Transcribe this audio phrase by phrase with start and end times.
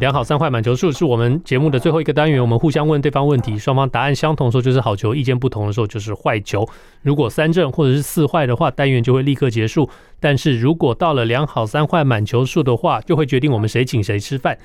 [0.00, 6.66] 两好三坏满球数是我们节目的最后一个单元，我们互相问对方问题，双方答案相同的时候就是好球，意见不同的时候就是坏球。
[7.02, 9.90] 如果三正或者是四坏的话，单元就会立刻结束。
[10.18, 14.56] 但是如果到了两好三坏满球数的话，就会决定我们谁请谁吃饭。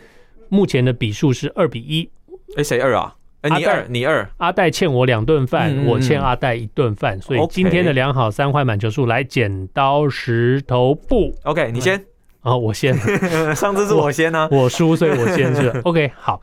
[0.47, 2.09] 目前的比数是二比一。
[2.55, 3.13] 哎，谁二啊？
[3.43, 4.29] 你二，你二。
[4.37, 11.35] 阿戴欠我两顿饭，嗯、我欠阿戴一顿饭，所以今天的两好三坏满球数来剪刀石头布。
[11.43, 12.01] OK，你先。
[12.45, 12.95] 哦，我先，
[13.55, 16.11] 上次是我先呢、啊，我输，所以我先是 OK。
[16.15, 16.39] 好，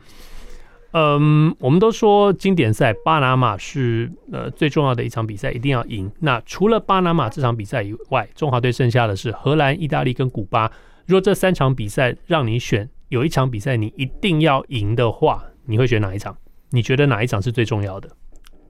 [0.91, 6.11] 嗯，我们都说经典赛巴拿马是呃最重要的一场比赛，一定要赢。
[6.19, 10.69] 那除了巴拿马这场比赛以外，中华队剩下的是荷兰、意大利跟古巴。
[11.05, 16.35] 如果这三场比赛让你选，有一场比赛你一定要赢的话，你会选哪一场？
[16.71, 18.09] 你觉得哪一场是最重要的？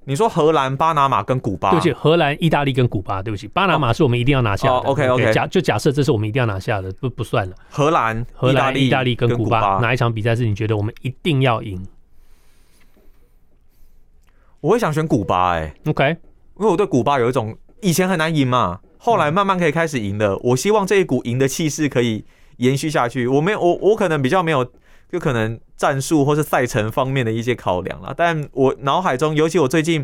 [0.05, 4.73] 你说荷兰、巴拿马跟古巴，对不起，荷兰、意大利跟古巴，对不起，巴拿马是我们一定要拿下的。
[4.79, 7.55] OK OK，假就假设这是我们一定要拿下的，不不算了。
[7.69, 11.85] 荷兰、荷兰、意大利跟古巴，哪一场比赛是你觉得我们一定要赢？
[14.59, 16.09] 我会想选古巴，哎，OK，
[16.59, 20.37] 因为我对古巴有一种以前很难赢嘛，后来慢慢可以开始赢的。
[20.39, 22.25] 我希望这一股赢的气势可以
[22.57, 23.27] 延续下去。
[23.27, 24.69] 我没有，我我可能比较没有。
[25.13, 30.01] 就可能战术或是赛程方面的一些考量了，但我脑海中，尤其我最近，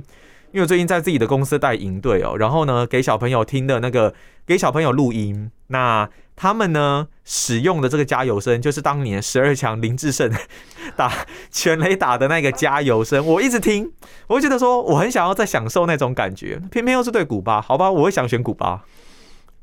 [0.51, 4.13] 因为我最近在自己的公司带营队哦，然后呢，给小朋友听的那个，
[4.45, 10.31] 给小朋友录音，那他们呢使用的这个加油声，就是当年十二强林志胜
[10.95, 11.11] 打
[11.49, 13.91] 全垒打的那个加油声，我一直听，
[14.27, 18.83] 我会觉得说我很想要再享受那种感觉，偏偏又是对古巴，好吧，我会想选古巴。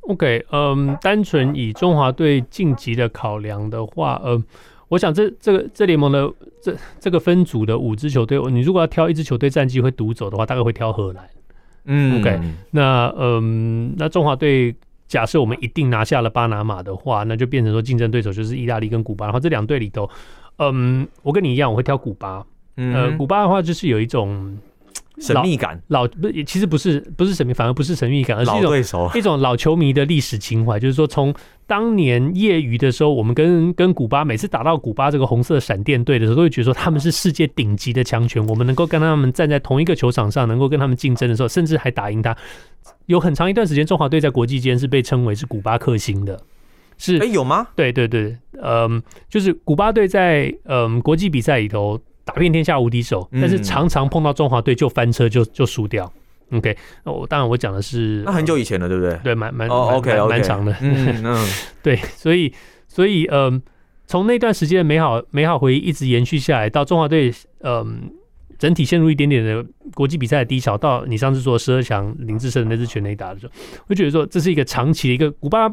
[0.01, 4.43] OK，嗯，单纯以中华队晋级的考量的话，嗯。
[4.89, 6.33] 我想这这个这联盟的
[6.63, 11.29] 这这个分组的五支球队，你如果要挑一支球队战绩会独走的话，大概会挑荷兰。
[11.85, 14.75] 嗯，OK，那嗯，那中华队
[15.07, 19.27] 假设我们一定拿下了巴拿马的话，那就变成说竞争对手就是意大利跟古巴。
[19.27, 20.09] 然后这两队里头，
[20.59, 22.45] 嗯，我跟你一样，我会挑古巴。
[22.77, 24.57] 嗯，呃，古巴的话就是有一种。
[25.19, 30.79] 神秘感，老不其实不是不是神秘，反而不是神秘感，而是一种对手 一种老球迷的历史情怀。
[30.79, 31.35] 就是说，从
[31.67, 38.47] 当年业余的时候，我们跟跟古巴每次打到古巴这个红色闪电队的时候，都会觉得说他们是世界顶级的强权。
[38.47, 42.37] 我们能够跟他们站在同一个球场上，能够跟他们竞争的时候，甚至还打赢他。
[43.07, 46.39] 有很长一段时间，中华队在国际间是被称为是古巴克星的。
[46.99, 47.67] 是，哎，有吗？
[47.75, 51.99] 对对对，嗯，就是古巴队在嗯国际比赛里头。
[52.27, 56.13] 打遍天下无敌手，但是常常碰到中华队就翻车就就输掉。
[56.51, 59.17] OK，那我当然我讲的是那很久以前了，对不对？
[59.23, 60.77] 对，蛮蛮哦，OK，蛮长的。
[60.81, 61.49] 嗯嗯，
[61.83, 62.53] 对，所以
[62.89, 63.63] 所以嗯，
[64.07, 68.11] 从那段时间的美好美好回忆一直延续下来，到中华队嗯
[68.59, 73.53] 整体陷入一点点的国际比赛的低潮，到你上次说十二强林志胜那支全垒打的时候，
[73.87, 75.73] 我觉得说这是一个长期的一个古巴，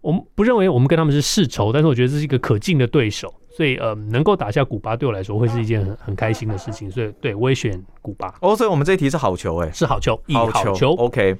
[0.00, 3.32] 我们不认为我们跟他们是世仇，但是我觉得这是一个可敬的对手。
[3.54, 8.34] 所以呃，能够打下古巴对我来说会是一件很很开心的事情，所以对我也选古巴。
[8.40, 10.90] 哦，所以我们这一题是好球哎、欸，是好球，好球，好球。
[10.94, 11.36] OK，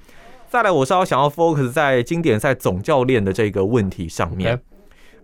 [0.51, 4.57] 再来，我是要想要 focus 在经典赛总教练的这个问题上面。
[4.57, 4.61] Okay.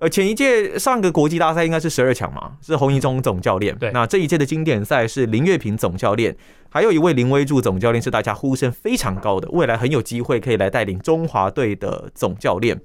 [0.00, 3.76] 呃，前一届上个国际大赛应该是十二强嘛，是洪一中总教练。
[3.76, 6.36] 对，那这一届的经典赛是林月平总教练，
[6.70, 12.80] 还有一位林威柱总教练是大家呼声非常高的，未来很有机会可以来带领中华队的总教练。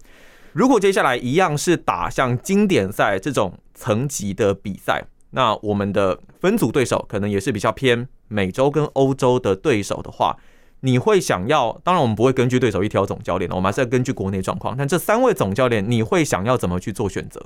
[0.54, 10.38] 如果接下来一样是打像经典赛这种层级的比赛，那我们的分组对手可能也是比较偏美洲跟欧洲的对手的话，
[10.82, 11.82] 你会想要？
[11.84, 14.76] 当然，我们不会根据对手一挑总教练，我们还是要根据国内状况。
[14.78, 17.42] 但这三位总教练，你会想要怎么去做选择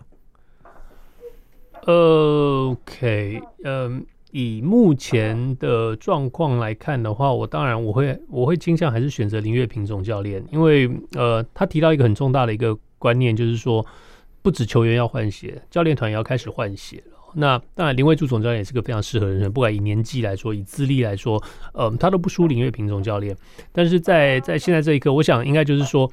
[1.86, 12.78] ？OK，嗯，以目前的状况来看的话，我当然我会我会倾向还是选择林月平总教练，因为呃，他提到一个很重大的一个。
[13.00, 13.85] 观念就是说，
[14.41, 17.17] 不止球员要换鞋，教练团也要开始换鞋了。
[17.34, 21.43] 那当然，林威柱总教练也是个非常适合的人，不管以年纪来说，以资历来说，
[21.73, 23.35] 嗯，他都不输林月平总教练。
[23.72, 26.11] 但是在在现在这一刻，我想应该就是说，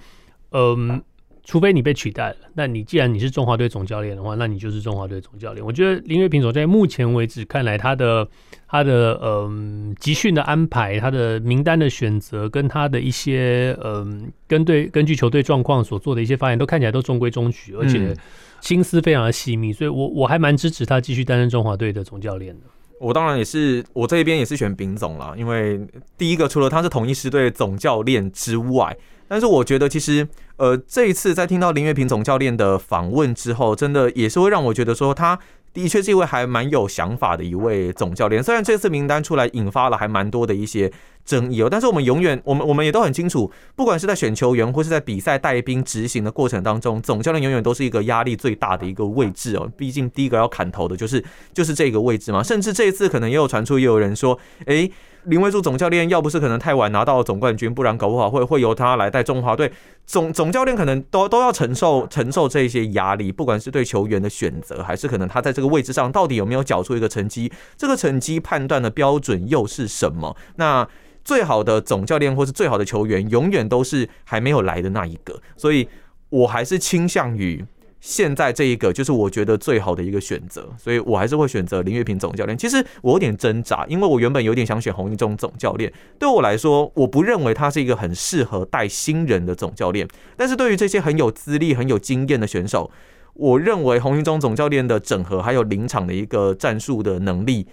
[0.50, 1.02] 嗯。
[1.44, 5.64] 除非你被取代了，那你既然你是中华队总教练的话，那你就是中华队总教练。
[5.64, 8.26] 我觉得林月平总在目前为止看来，他的
[8.67, 18.17] 他的嗯集训的安排，他的名单的选择，跟他的一些嗯跟对根据球队状况所做的一些发言，都看起来都中规中矩，而且
[18.62, 22.62] 心思非常的细密，所以我我还蛮支持他继续担任中华队的总教练的。
[22.99, 25.79] 我当然也是，我这边也是选丙总了，因为
[26.17, 28.96] 第一个除了他是统一狮队总教练之外，
[29.28, 30.26] 但是我觉得其实
[30.56, 35.38] 呃这一次在听到林月平总教练的访问之后，真的也是会让我觉得说他。
[35.74, 40.88] 的确是一位还蛮有想法的一位总教练，虽然这次名单出来引发了还蛮多的一些
[41.24, 49.68] 争议哦，但是我们永远，我们我们也都很清楚，不管是在选球员或是在比赛带兵执行的过程当中，总教练永远都是一个压力最大的一个位置哦。
[49.76, 54.88] 毕竟第一个要砍头的就是就是这个位置嘛，甚至这一次可能也有传出，也有人说，诶。
[55.24, 59.72] 林威柱总教练要不是可能太晚拿到总冠军，不然搞不好会会由他来带中华队。
[60.06, 70.36] 总总教练可能都都要承受承受这些压力，不管是对球员的选择，还是可能他在这个位置上到底有没有缴出一个成绩，这个成绩判断的标准又是什么？
[70.56, 70.86] 那
[71.24, 75.88] 最好的总教练或是最好的球员，永远都是还没有来的那一个，所以
[76.28, 77.64] 我还是倾向于。
[78.04, 82.56] 现在这一个就是我觉得最好的一个选择，所以我还是会选择林月平总教练。
[82.56, 85.90] 其实我有点挣扎，因为我原本有点想选洪一中总教练。
[86.18, 90.06] 对我来说，我不认为他是一个很适合带新人的总教练。
[90.36, 92.90] 但是对于这些很有资历、很有经验的选手，
[93.32, 97.66] 我认为洪一中总教练的整合还有临场的一个战术的能力。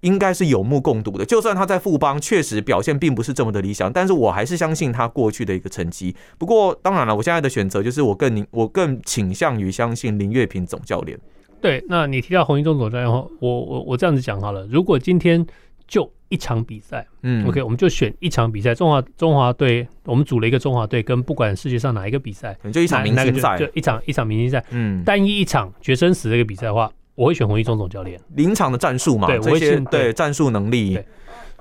[0.00, 1.24] 应该是有目共睹的。
[1.24, 6.14] 就算他在富邦确实表现并不是这么的理想，但是我还是相信他过去的一个成绩。
[6.38, 11.18] 不过，当然了，我现在的选择就是我更我更倾向于相信林月平总教练。
[11.60, 14.66] 对，那你提到洪一中总教练后，我我我这样子讲好了。
[14.70, 15.44] 如果今天
[15.88, 26.88] 就一场比赛，嗯，OK，我们就选一场比赛，中华中华队，我们组了一个中华队，跟不管世界上哪一个比赛，就一场明星赛，就一场一场明星赛，嗯，单一一场决生死这个比赛的话。
[27.18, 30.94] 我会选洪一中总教练，临场的战术嘛，对，我会选对战术能力。
[30.94, 31.04] 对，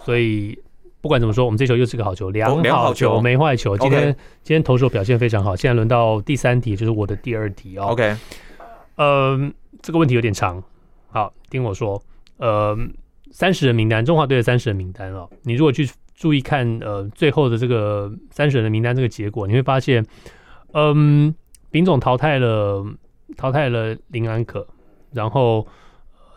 [0.06, 0.56] 所以
[1.01, 3.75] 不管怎么说，我们这球又是个好球，两好球没坏球。
[3.75, 5.56] 今天今天投手表现非常好。
[5.56, 7.86] 现在轮到第三题，就是我的第二题哦。
[7.86, 8.15] OK，
[8.98, 9.51] 嗯，
[9.81, 10.63] 这个问题有点长，
[11.07, 12.00] 好，听我说。
[12.38, 12.77] 呃，
[13.31, 15.27] 三十人名单，中华队的三十人名单哦。
[15.42, 20.06] 你如果去注意看，呃，最后的这个三十人的名单这个结果，你会发现，
[20.74, 21.33] 嗯，
[21.71, 22.86] 丙总淘汰了
[23.36, 24.68] 淘汰了林安可。
[25.12, 25.68] 然后，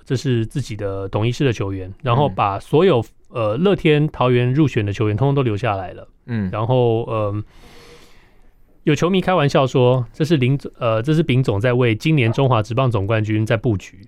[0.04, 6.08] 这是自己的统一狮的球员，然后把所有呃乐天桃园入选的球员通通都留下来了。
[6.26, 7.44] 嗯，然后呃，
[8.84, 14.00] 有球迷开玩笑说，这是林呃，这是丙总在为今年中华职棒总冠军在布局。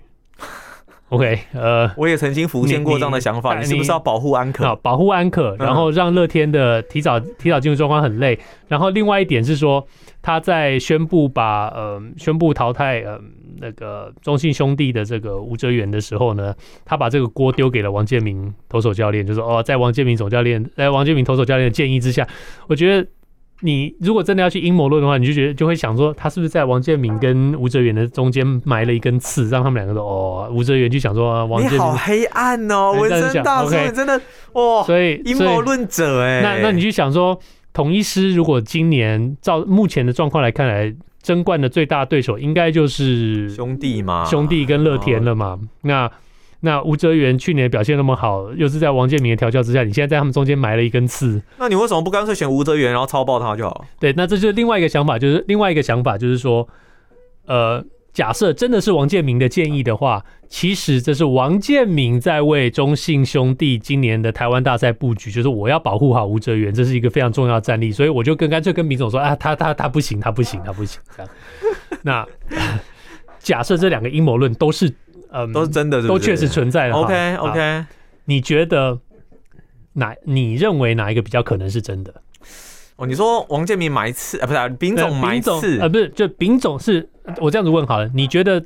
[1.13, 4.65] OK，呃，我也曾经浮现过这样的想法，你，是不是要保护安可？
[4.65, 8.39] 好，保护安可，然后让乐天的提早提早进入状况很累。
[8.69, 9.87] 然后另外一点是说，
[10.23, 13.21] 他在宣布把呃宣布淘汰呃。
[13.65, 16.53] 那个中信兄弟的这个吴哲源的时候呢，
[16.85, 22.27] 他把这个锅丢给了王建民投手教练，就说哦，在王建民总教练，在王建民投手教练的建议之下，
[22.67, 23.09] 我觉得
[23.63, 34.21] 你如果真的要去阴谋论的话，你就觉得就会想说，他是不是在王建民跟吴哲源的中间埋了一根刺，让他们两个都哦，吴哲源就想说王建民，你好黑暗哦，文森大叔真的
[34.53, 37.39] 哇，所以阴谋论者哎，那那你就想说，
[37.73, 40.95] 统一师如果今年照目前的状况来看来。
[41.23, 45.57] 争冠的最大对手应该就是兄弟嘛，兄弟跟乐天了嘛。
[45.83, 46.11] 那
[46.63, 51.43] 那吴哲源去年表现那么好，又是在王建民的调教之下，你现在在他们中间埋了一根刺。
[51.59, 53.85] 那你为什么不干脆选吴哲源，然后超爆他就好？
[54.01, 56.67] 对，那这就是另外一个想法，就是另外一个想法就是说，
[57.47, 57.85] 呃。
[58.13, 71.01] 假设真的是王建民的建议的话，其实这是王建民在为中信兄弟今年的台湾大赛布局，就是我要保护好吴哲源，这是一个非常重要的战力，所以我就跟干脆跟明总说啊，他他他不行，他不行，他不行。
[71.17, 71.33] 这样，
[72.03, 72.29] 那
[73.41, 74.93] 假设这两个阴谋论都是
[75.33, 77.85] 嗯都是真的是是，都确实存在的，OK OK，
[78.27, 78.99] 你觉得
[79.95, 82.15] 哪你认为哪一个比较可能是真的？
[82.97, 84.47] 哦，你说王建民埋刺啊？
[84.47, 85.89] 不是、啊、丙总埋刺啊？
[85.89, 87.09] 不是，就丙总是，
[87.41, 88.63] 我这样子问好了，你觉得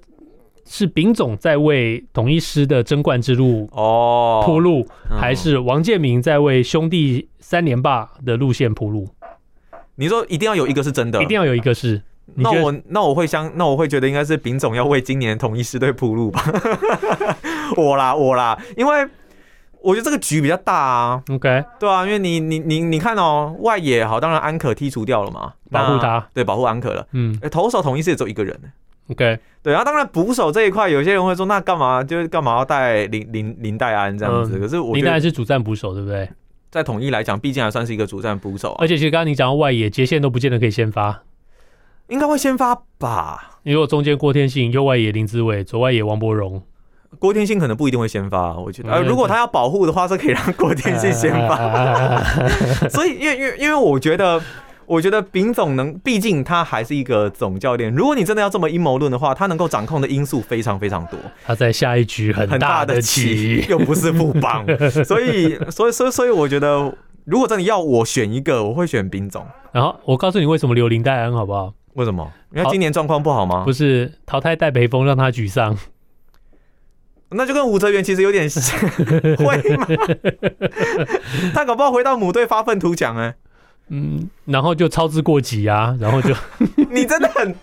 [0.65, 9.09] 是丙总在为统一师的争冠之路哦铺路，还是王建民在为兄弟三连霸的路线铺路？
[9.95, 12.03] 你说一定要有一个是真的，一定要有一个是？
[12.35, 16.43] 那我那我会相，那我会觉得应该是丙总要为今年统一狮队铺路吧？
[17.77, 19.09] 我啦，我啦，因为。
[19.83, 28.59] 我觉得这个局比较大啊，OK，对啊，因为你你你你看哦，外野好，当然安可剔除掉了嘛，保护他，对，保护安可了，嗯，投手统一是也只有一个人
[29.11, 34.59] ，OK，对然后，当然捕手这一块，有些人会说，那干嘛就是干嘛要带林林林黛安这样子？
[34.59, 36.29] 嗯、可是我林黛安是主战捕手，对不对？
[36.69, 41.23] 在统一来讲，毕竟还算是一个主战捕手，而且其实刚刚你讲到外野，接线都不见得可以先发，
[42.09, 43.59] 应该会先发吧？
[43.63, 46.63] 因为中间郭天信，右外野林志伟，左外野王柏荣。
[47.19, 48.93] 郭天信可能不一定会先发，我觉得。
[48.93, 52.23] 呃，如果他要保护的话，是可以让郭天信先发。
[52.91, 54.41] 所以，因为，因为，因为我觉得，
[54.85, 57.93] 我觉得丙总能，毕竟他还是一个总教练。
[57.95, 61.19] 如果你真的要这么阴谋论的话，他能够掌控的因素非常非常多。
[61.45, 64.65] 他在下一局很大的棋，又不是不帮，
[65.05, 66.93] 所以，所以，所以，所以，我觉得，
[67.25, 69.47] 如果真的要我选一个，我会选丙总。
[69.73, 71.73] 然后我告诉你为什么留林黛安好不好？
[71.97, 72.31] 为什么？
[72.55, 73.65] 因为今年状况不好吗？
[73.65, 75.77] 不是，淘汰戴培峰让他沮丧。
[77.31, 78.79] 那就跟武哲元其实有点像，
[79.37, 79.87] 会吗？
[81.53, 83.35] 他搞不好回到母队发愤图强哎。
[83.89, 86.35] 嗯，然后就操之过急啊，然后就
[86.91, 87.55] 你真的很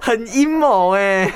[0.00, 1.30] 很阴谋哎，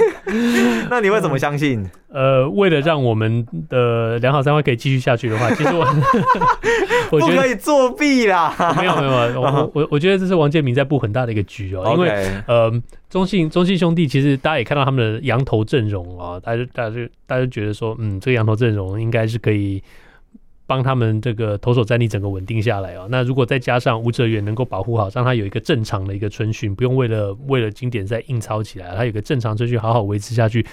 [0.90, 1.88] 那你会怎么相信？
[2.08, 5.84] 呃，为了让我们的良好三观可以继续下去的话，其实我
[7.12, 8.54] 我觉得不可以作弊啦。
[8.76, 12.72] 没 有没有， 我我我觉得这是王建民在布很大的一个局哦、喔，因为.呃，
[13.10, 19.82] 中信中信兄弟其实大家也看到他们的羊头阵容啊，大家大家就大家就觉得说，嗯，这个羊头阵容应该是可以。
[20.66, 30.64] 帮他们这个投手战力整个稳定下来啊，那如果再加上吴哲元能够保护好，让他有一个正常的一个春训，不用为了为了经典赛硬操起来，他有一个正常春训好好维持下去，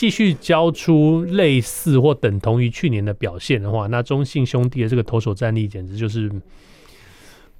[0.00, 6.32] 继续交出类似或等同于去年的表现的话，那中信兄弟的这个投手战力简直就是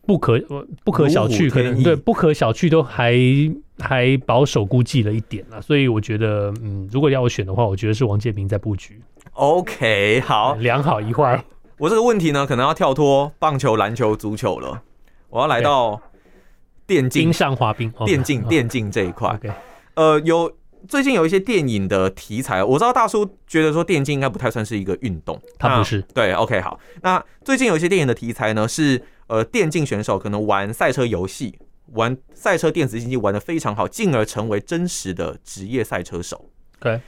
[0.07, 0.43] 不可
[0.83, 3.15] 不可小觑，可能对不可小觑都还
[3.79, 8.99] 还保守估计了一点啊，所以我觉得，嗯，如果要我选的话，我觉得是王建民在布局。
[9.35, 11.45] OK，好，两好一坏。
[11.77, 14.81] 我这个问题呢，可能要跳脱棒球、篮球、足球了。
[15.29, 16.01] 我要来到
[16.87, 19.39] 电竞、冰上滑冰、电竞、电竞这一块。
[19.93, 20.51] 呃，有
[20.89, 26.01] 最近有一些电影的题材，我知道大叔觉得说电竞应该不太算是一个运动，它不是。
[26.15, 26.79] 对，OK，好。
[27.03, 31.59] 那最近有一些电影的题材呢，是呃电竞选手可能玩赛车游戏、
[31.93, 36.51] 玩赛车电子竞技玩的非常好，进而成为真实的职业赛车手。
[36.79, 37.01] 对。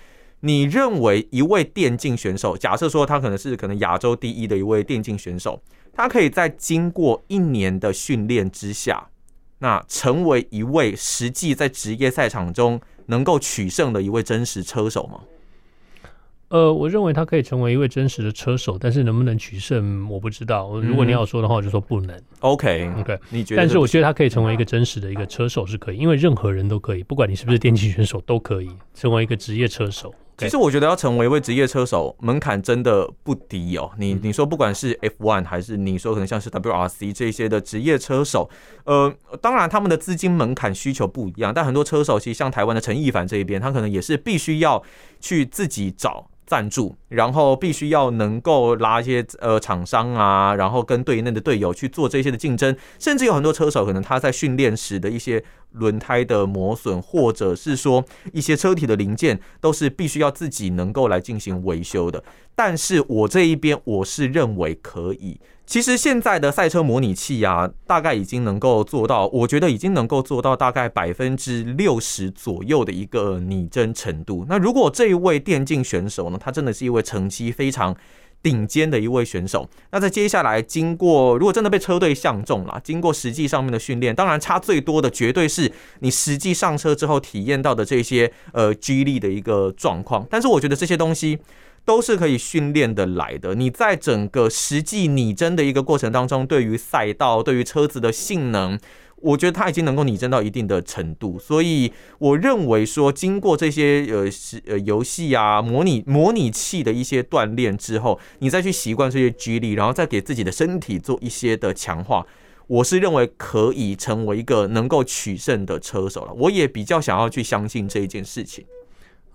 [0.44, 5.62] 你认为一位电竞选手，假设说他可能是可能亚洲第一的一位电竞选手，
[5.92, 9.06] 他可以在经过一年的训练之下，
[9.60, 15.20] 那成为一位实际在职业赛场中能够取胜的一位真实车手吗？
[16.48, 20.78] 呃，我认为他可以成为一位真实的车手，但是能不能取胜，我不知道。
[20.80, 22.14] 如果你要说的话，我就说不能。
[22.40, 23.62] OK，OK，你觉得？
[23.62, 30.14] 但是我觉得他可以成为一个真实的一个车手是可以，因为任何人都可以，不管你是不是电竞选手，都可以成为一个职业车手。
[30.42, 33.90] 其实我觉得要成为一位职业车手，门槛真的不低哦。
[33.98, 38.50] 你你说不管是 F1 还是你说可能像是 WRC 这些的职业车手，
[38.84, 44.82] 呃，当然他们的资金门槛需求不一样，但很多车手其实像台湾的陈亦凡这一边，他可能也是必须要
[45.20, 46.28] 去自己找。
[46.46, 62.22] 赞助，然后必须要能够拉一些呃厂商啊，然后跟队内的队友去做这些的竞争，甚至有很多车手可能他在训练时的一些轮胎的磨损，或者是说一些车体的零件，都是必须要自己能够来进行维修的。
[62.54, 65.40] 但是我这一边我是认为可以。
[65.64, 74.44] 其实现在的赛车模拟器啊，大概已经能够做到，我觉得已经能够做到大概百分之六十左右的一个拟真程度。
[74.48, 77.96] 那如果这一位电竞选手呢，他真的是一位成绩非常
[78.42, 90.26] 顶尖的一位选手，那在接下来经过，如果真的被车队相中了，经过实际上面的训练，当然差最多的绝对是你实际上车之后体验到的这些呃 G 力的一个状况。
[90.28, 91.38] 但是我觉得这些东西。
[91.84, 93.54] 都是可以训练的来的。
[93.54, 98.78] 你在整个实际拟真的一个过程当中，对于赛道、对于车子的性能，
[99.16, 101.38] 我觉得它已经能够拟真到一定的程度。
[101.38, 104.28] 所以我认为说，经过这些呃
[104.66, 112.26] 呃游戏啊、模拟模拟器的一些锻炼之后，你再去习惯这些 G 力，然后再给自己的身体做一些的强化，
[112.66, 116.32] 我是认为可以成为一个能够取胜的车手了。
[116.34, 118.64] 我也比较想要去相信这一件事情。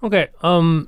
[0.02, 0.86] OK，嗯、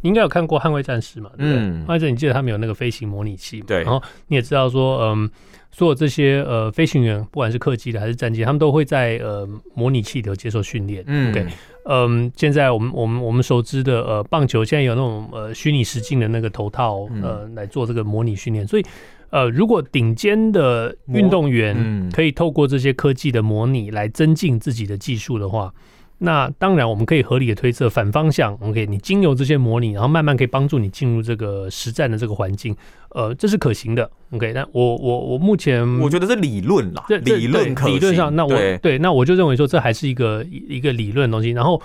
[0.00, 1.30] 你应该有看过《捍卫战士》嘛？
[1.36, 1.60] 对不对？
[1.60, 3.64] 嗯，或者你记得他们有那个飞行模拟器嘛？
[3.66, 3.82] 对。
[3.82, 5.28] 然后你也知道说，嗯，
[5.72, 11.02] 所有这些呃飞行员，不管是客机的还是战机，他们都会在呃模拟器里头接受训练。
[11.06, 11.46] 嗯，OK。
[11.86, 18.66] 嗯，现在我们我们我们熟知的呃棒球，现在有那种呃虚拟实境的那个头套，呃来做这个模拟训练。
[18.66, 18.84] 所以
[19.30, 25.72] 呃，如果顶尖的运动员可以透过这些科技的模拟来增进自己的技术的话。
[26.20, 28.52] 那当然，我们可以合理的推测反方向。
[28.60, 32.76] OK，你经由这些模拟，然后慢慢可以帮助你进入这个实战的这个环境，
[33.10, 34.10] 呃，这是可行的。
[34.32, 37.72] OK，那我我我目前我觉得是理论啦，理论。
[37.86, 41.50] 理论上，那我对，对，那我就认为说这还是一个一个理论的东西。
[41.50, 41.80] 然后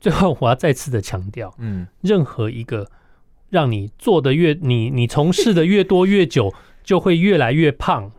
[0.00, 2.86] 最后我要再次的强调，嗯，任何一个
[3.50, 6.54] 让你做的越你你从事的越多越久，
[6.84, 8.12] 就会越来越胖。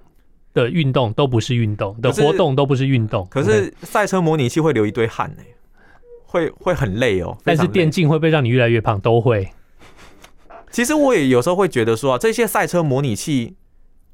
[0.55, 3.27] 的运动都不是运动，的活动都不是运动。
[3.29, 5.43] 可是赛车模拟器会流一堆汗呢，
[6.25, 7.37] 会会很累哦。
[7.43, 8.99] 但是电竞会不会让你越来越胖？
[8.99, 9.51] 都会。
[10.71, 13.55] 其实我也有时候会觉得说啊，这些赛车模拟器，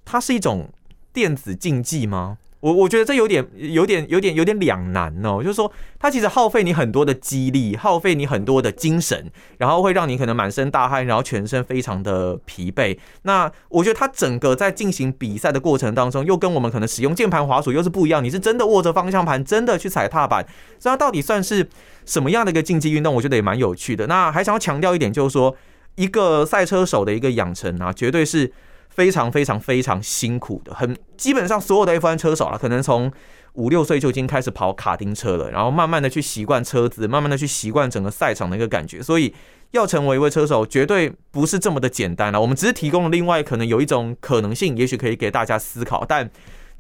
[0.04, 0.70] 它是一种
[1.14, 2.40] 电子竞技吗？
[2.62, 12.98] 我我觉得这有点有点有点有点两难哦，就是说它其实耗费你很多的肌力，耗费你很多的精神，然后会让你可能满身大汗，然后全身非常的疲惫。
[13.24, 18.24] 那我觉得它整个在进行比赛的过程当中，又跟我们可能使用键盘滑鼠又是不一样。
[18.24, 20.46] 你是真的握着方向盘，真的去踩踏板，
[20.80, 21.68] 这到底算是
[22.06, 23.16] 什么样的一个竞技运动？
[23.16, 24.06] 我觉得也蛮有趣的。
[24.06, 25.56] 那还想要强调一点，就是说
[25.96, 28.54] 一个赛车手的一个养成啊，绝对是。
[28.92, 33.12] 非常非常非常辛苦的，很基本上所有的 F1 车手啊，可能从
[33.54, 39.34] 五六岁就已经开始跑卡丁车了，然后慢慢的去习惯车子，慢慢的去习惯整个赛场的一个感觉，所以
[39.72, 42.40] 要成为一位车手，绝对不是这么的简单了。
[42.40, 46.30] 我们只是提供了另外可能有一种可能性，也许可以给大家思考，但。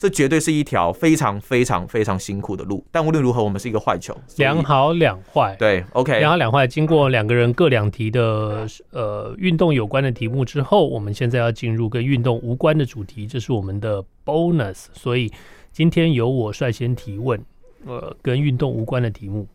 [0.01, 5.55] 这绝对是一条非常非常非常辛苦的路，但无论如何，我们是一个坏球，两好两坏。
[5.58, 6.65] 对，OK，两好两坏。
[6.65, 14.88] 经过两个人各两题的呃运动有关的题目之后，我们现在要进入跟运动无关的主题，这是我们的 bonus。
[14.91, 15.31] 所以
[15.72, 17.39] 今天由我率先提问，
[17.86, 19.48] 呃，跟运动无关的题目。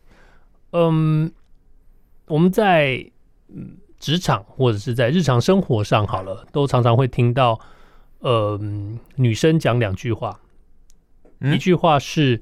[0.71, 1.29] 嗯，
[2.27, 3.05] 我们在
[3.53, 7.59] 嗯职场或者是在日常生活上，好了，都常常会听到。
[8.19, 8.59] 呃，
[9.15, 10.39] 女生讲两句话，
[11.39, 12.41] 嗯、一句话是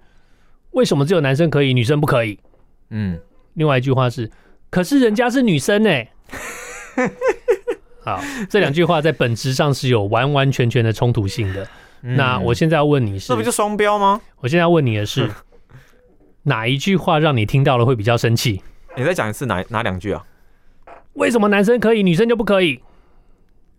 [0.72, 2.40] 为什么只有男生可以，女生不可以？
[2.90, 3.20] 嗯，
[3.56, 4.32] 另外一句话是，
[4.70, 6.12] 可是人家是女生呢、欸。
[8.04, 11.68] 好，这两句话在本质上是有完完全全的冲突性的。
[12.04, 14.22] 嗯、那我现在要问你是，这不就双标吗？
[14.38, 15.30] 我现在要问你的是，
[16.44, 18.62] 哪一句话让你听到了会比较生气？
[18.96, 20.26] 你再讲一次哪哪两句啊？
[21.14, 22.82] 为什么男生可以，女生就不可以？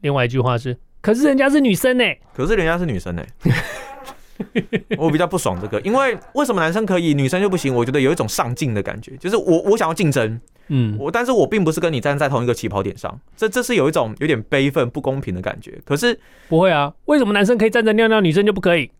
[0.00, 0.76] 另外一句话是。
[1.06, 4.64] 可是人家是女生呢、欸，可是人家是女生呢、欸，
[4.98, 7.72] 我比较不爽这个，因为为什么男生可以，女生就不行？
[7.72, 15.80] 我觉得有一种上进的感觉，就是我我想要竞争，嗯，我但是我并不是跟你站在同一个起跑点上，这这是有一种有点悲愤、不公平的感觉。
[15.84, 18.90] 可是不会啊，为什么男生可以站着尿尿，女生就不可以？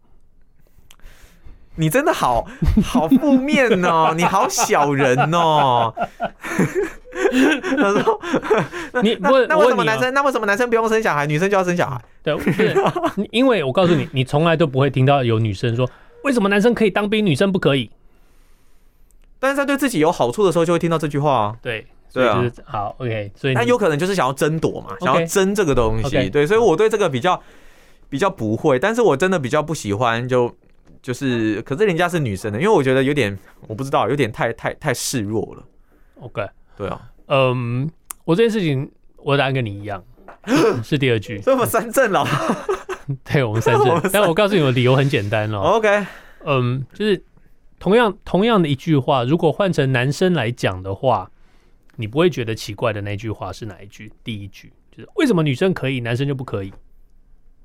[1.79, 2.47] 你真的好
[2.85, 5.93] 好负面哦，你好小人哦。
[7.77, 8.21] 他说
[9.03, 10.13] ：“你不那，那为什么男生？
[10.13, 12.01] 那为什么男生不用生小孩，女生就要生小孩？
[12.23, 12.75] 对，不是，
[13.33, 15.89] 因为我告诉你，你从来都不会听到有女生说，
[16.25, 17.91] 为什么男生可以当兵，女生不可以？
[19.39, 21.57] 但是在对自己有好处的时候，就会听到这句话啊。
[21.63, 22.45] 对，对啊。
[22.65, 26.29] 好，OK，所以他有可能就是想要争夺嘛，想要争这个东西。
[26.31, 27.41] 对，所以我对这个比较
[28.09, 30.55] 比较不会，但是我真的比较不喜欢就。”
[31.03, 33.39] 就是，可是人家是女生的，因为我觉得有点，
[33.69, 35.63] 我不知道，有点太太太示弱了。
[36.21, 36.45] OK，
[36.77, 37.91] 对啊，嗯，
[38.25, 40.03] 我这件事情我的答案跟你一样，
[40.85, 41.39] 是第二句。
[41.41, 42.25] 这么三正了？
[43.25, 44.01] 对，我们三正。
[44.13, 45.59] 但我告诉你，我理由很简单哦。
[45.77, 46.07] OK，
[46.45, 47.23] 嗯，就是
[47.79, 51.31] 同样同样的一句话，如果换成男生来讲的话，
[51.97, 54.13] 你不会觉得奇怪的那句话是哪一句？
[54.25, 56.73] 第一句就是为什么女生可以，男生就不可以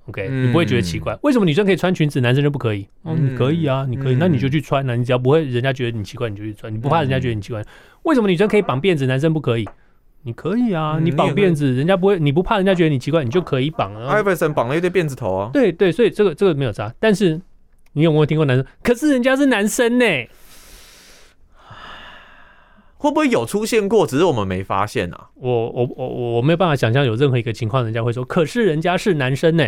[0.06, 1.18] ？OK，你不会觉得奇怪？
[1.24, 2.88] 为什么女生可以穿裙子，男生就不可以？
[3.04, 4.96] 哦，你可以啊，你可以，那你就去穿啊。
[4.96, 6.74] 你只要不会人家觉得你奇怪，你就去穿。
[6.74, 7.64] 你不怕人家觉得你奇怪？
[8.04, 9.68] 为什么女生可以绑辫子，男生不可以？
[10.24, 14.12] 你可以啊，你绑辫子，人家不会，你不怕人家觉得你奇怪，你就可以绑啊。
[14.12, 15.50] 艾弗森绑了一堆辫子头啊。
[15.52, 16.94] 对对，所以这个这个没有差。
[17.00, 17.42] 但是
[17.94, 18.66] 你有没有听过男生？
[18.84, 20.06] 可是人家是男生呢，
[22.98, 24.06] 会不会有出现过？
[24.06, 25.30] 只是我们没发现啊。
[25.36, 29.68] 我我我我没有办法想象有任何一个情况，人家会说，可是人家是男生呢。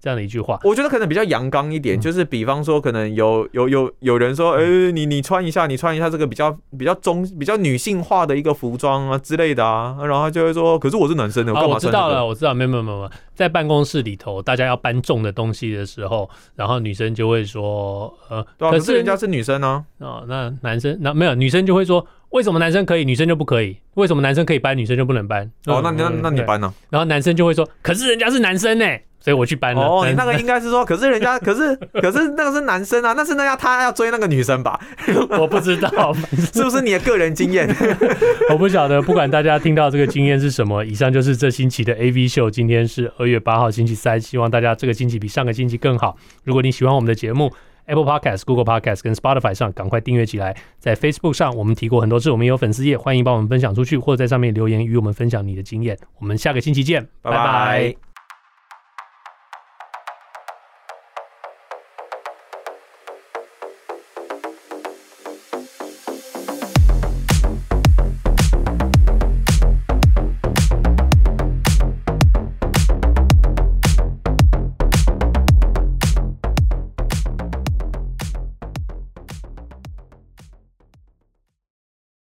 [0.00, 11.98] 这样的一句话，我觉得可能比较阳刚一点，嗯、就是比方说，可能有有有有人说，哎、欸，你你穿一下，你穿一下这个比较比较中比较女性化的一个服装啊之类的啊，然后他就会说，可是我是男生的，我干嘛穿、这个？
[11.98, 23.76] 我知道了，我知道，没有没有没有，在办公室里头，大家要搬重的东西的时候，然后女生就会说，呃，可是人家是女生呢、啊，哦，那男生那没有女生就会说，为什么男生可以，女生就不可以？
[23.94, 25.50] 为什么男生可以搬，女生就不能搬？
[25.66, 26.72] 哦，那那那你搬呢？
[26.90, 28.84] 然后男生就会说，可是人家是男生呢。
[29.20, 29.82] 所以我去搬了。
[29.82, 34.78] 哦，你那个应该是说，可是人家，可是可是那个是男生啊，那是那要他要追那个女生吧？
[35.36, 36.14] 我不知道，
[36.54, 37.68] 是不是你的个人经验？
[38.48, 40.84] 我不晓得，不管大家听到这个经验是什么。
[40.84, 42.48] 以上就是这星期的 AV 秀。
[42.48, 46.16] 今天是二月八号星期三，希望大家这个星期比上个星期更好。
[46.44, 47.52] 如果你喜欢我们的节目
[47.88, 50.56] ，Apple Podcast、Google Podcast 跟 Spotify 上赶快订阅起来。
[50.78, 55.98] 在 Facebook 上，我们提过很多次，我们也有粉丝页，欢迎帮我们分享出去，或者在上面留言与我们分享你的经验。
[56.20, 58.07] 我们下个星期见，拜拜。